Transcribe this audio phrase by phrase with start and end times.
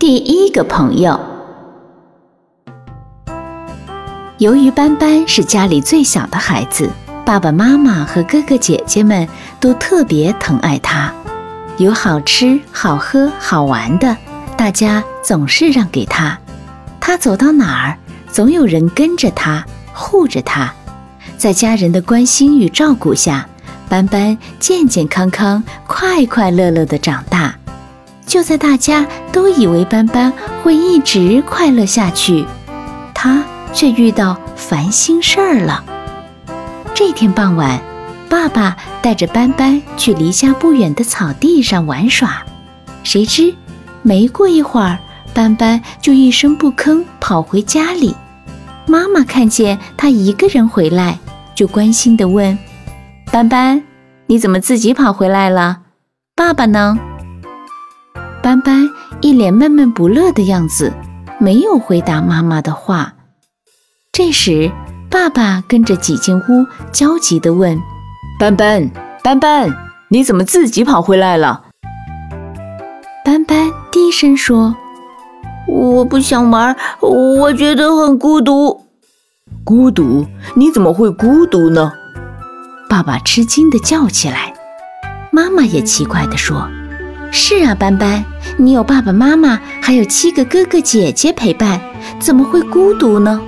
[0.00, 1.20] 第一个朋友，
[4.38, 6.88] 由于斑斑是家里最小的孩子，
[7.26, 9.28] 爸爸妈妈和哥哥姐姐们
[9.60, 11.12] 都特别疼爱他。
[11.76, 14.16] 有好吃、好喝、好玩的，
[14.56, 16.38] 大家总是让给他。
[16.98, 17.98] 他走到哪儿，
[18.32, 19.62] 总有人跟着他，
[19.92, 20.72] 护着他。
[21.36, 23.46] 在家人的关心与照顾下，
[23.86, 27.54] 斑斑健健康康、快快乐乐的长大。
[28.26, 30.32] 就在大家都以为斑斑
[30.62, 32.44] 会一直快乐下去，
[33.14, 35.84] 他却遇到烦心事儿了。
[36.94, 37.80] 这天傍晚，
[38.28, 42.44] 爸爸带着斑斑去离家不远的草地上玩耍，
[43.02, 43.54] 谁知
[44.02, 44.98] 没过一会儿，
[45.34, 48.14] 斑斑就一声不吭跑回家里。
[48.86, 51.18] 妈妈看见他一个人回来，
[51.54, 52.56] 就关心地问
[53.30, 53.82] ：“斑斑，
[54.26, 55.80] 你怎么自己跑回来了？
[56.36, 56.98] 爸爸呢？”
[58.50, 58.90] 斑斑
[59.20, 60.92] 一脸闷闷不乐的样子，
[61.38, 63.14] 没有回答妈妈的话。
[64.10, 64.72] 这时，
[65.08, 67.80] 爸爸跟着挤进屋，焦急地问
[68.40, 68.90] ：“斑斑，
[69.22, 69.72] 斑斑，
[70.08, 71.66] 你怎么自己跑回来了？”
[73.24, 74.74] 斑斑低声说
[75.70, 78.84] ：“我不想玩，我觉得很孤独。
[79.62, 80.26] ”“孤独？
[80.56, 81.92] 你怎么会孤独呢？”
[82.90, 84.52] 爸爸吃惊地叫起来。
[85.30, 86.68] 妈妈也奇怪地说。
[87.32, 88.24] 是啊，斑斑，
[88.56, 91.80] 你有爸爸妈妈，还有七个哥哥姐姐陪伴，
[92.18, 93.40] 怎么会孤独呢？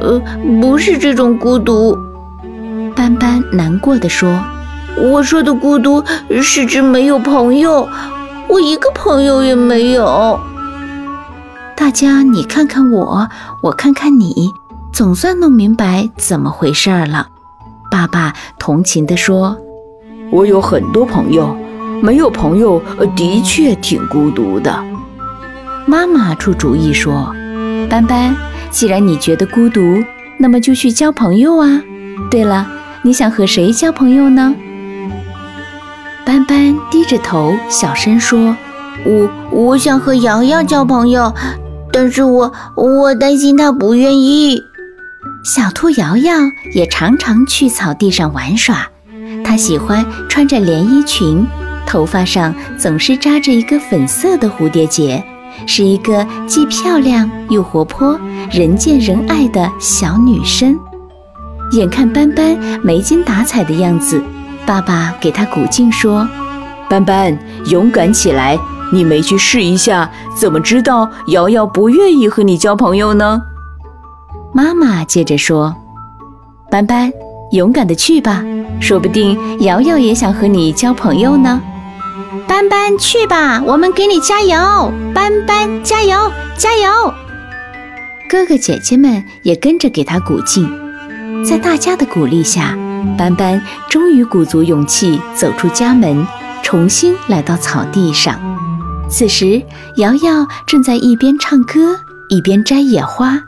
[0.00, 0.20] 呃，
[0.60, 1.96] 不是这种孤独，
[2.94, 4.38] 斑斑难过的说
[5.00, 6.04] ：“我说的孤独
[6.42, 7.88] 是指没有朋友，
[8.48, 10.38] 我一个朋友也没有。”
[11.74, 13.28] 大家你看看我，
[13.62, 14.50] 我看看你，
[14.92, 17.28] 总算弄明白怎么回事了。
[17.90, 19.56] 爸爸同情的说
[20.30, 21.56] ：“我有很多朋友。”
[22.02, 22.82] 没有朋友，
[23.16, 24.84] 的确挺孤独的。
[25.86, 27.34] 妈妈出主意说
[27.88, 28.36] ：“斑斑，
[28.70, 29.80] 既然你觉得孤独，
[30.38, 31.80] 那么就去交朋友啊。
[32.30, 32.66] 对了，
[33.02, 34.54] 你想和谁交朋友呢？”
[36.26, 38.56] 斑斑低着头，小声说
[39.06, 41.32] ：“我我想和瑶瑶交朋友，
[41.92, 44.60] 但是我我担心她不愿意。”
[45.44, 46.34] 小兔瑶瑶
[46.74, 48.88] 也常常去草地上玩耍，
[49.44, 51.46] 她喜欢穿着连衣裙。
[51.86, 55.22] 头发上总是扎着一个粉色的蝴蝶结，
[55.66, 58.18] 是一个既漂亮又活泼、
[58.50, 60.78] 人见人爱的小女生。
[61.72, 64.22] 眼看斑斑没精打采的样子，
[64.66, 66.28] 爸爸给她鼓劲说
[66.90, 67.36] ：“斑斑，
[67.66, 68.58] 勇敢起来！
[68.92, 70.08] 你没去试一下，
[70.38, 73.40] 怎么知道瑶瑶不愿意和你交朋友呢？”
[74.54, 75.74] 妈妈接着说
[76.70, 77.12] ：“斑斑，
[77.50, 78.44] 勇敢的去吧，
[78.80, 81.60] 说不定瑶瑶也想和你交朋友呢。”
[82.68, 84.92] 斑斑，去吧，我们给你加油！
[85.14, 87.14] 斑斑，加油，加油！
[88.28, 90.68] 哥哥姐姐们也跟着给他鼓劲。
[91.48, 92.76] 在大家的鼓励下，
[93.16, 96.26] 斑斑终于鼓足勇气走出家门，
[96.60, 98.36] 重新来到草地上。
[99.08, 99.62] 此时，
[99.98, 101.96] 瑶瑶正在一边唱歌
[102.28, 103.38] 一边摘野花。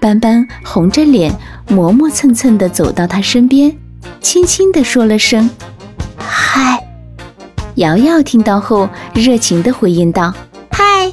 [0.00, 1.38] 斑斑红着脸，
[1.68, 3.76] 磨磨蹭蹭地走到她身边，
[4.22, 5.50] 轻轻地说了声
[6.16, 6.80] ：“嗨。”
[7.76, 10.32] 瑶瑶听到后，热情地回应道
[10.70, 11.10] ：“嗨，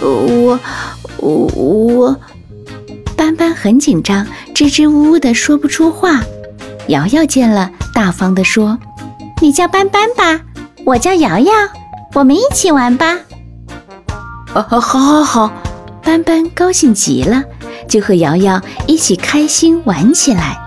[0.00, 0.58] 我
[1.18, 2.16] 我我……”
[3.16, 4.24] 斑斑很紧张，
[4.54, 6.20] 支支吾吾的说不出话。
[6.88, 8.78] 瑶瑶见了，大方地说
[9.42, 10.40] ：“你叫斑斑吧，
[10.84, 11.52] 我叫瑶瑶，
[12.12, 13.18] 我们一起玩吧。
[14.54, 15.52] ”“啊，好，好，好！”
[16.04, 17.42] 斑斑高兴极了，
[17.88, 20.60] 就和瑶瑶一起开心玩起来。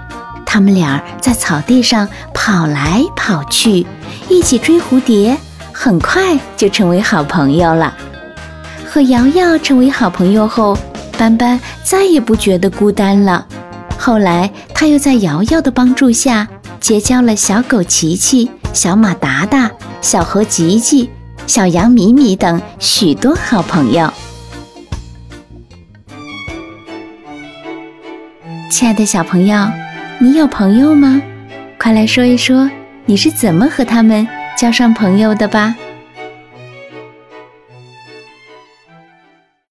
[0.45, 3.85] 他们俩在草地上跑来跑去，
[4.29, 5.37] 一起追蝴蝶，
[5.71, 7.95] 很快就成为好朋友了。
[8.85, 10.77] 和瑶瑶成为好朋友后，
[11.17, 13.45] 斑斑再也不觉得孤单了。
[13.97, 16.47] 后来，他又在瑶瑶的帮助下，
[16.79, 19.71] 结交了小狗琪琪、小马达达、
[20.01, 21.09] 小猴吉吉、
[21.45, 24.11] 小羊米米等许多好朋友。
[28.69, 29.67] 亲爱的小朋友。
[30.19, 31.21] 你有朋友吗？
[31.77, 32.67] 快来说一说，
[33.09, 34.27] 你是怎么和他们
[34.57, 35.73] 交上朋友的吧。